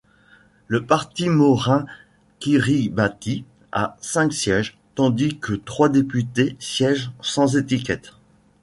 [0.65, 1.85] Le parti Maurin
[2.39, 8.11] Kiribati a cinq sièges, tandis que trois députés siègent sans étiquette.